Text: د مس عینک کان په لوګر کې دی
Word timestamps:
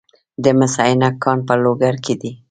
د 0.43 0.45
مس 0.57 0.73
عینک 0.83 1.15
کان 1.23 1.37
په 1.47 1.53
لوګر 1.63 1.95
کې 2.05 2.13
دی 2.21 2.31